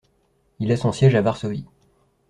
[0.57, 1.67] Il a son siège à Varsovie.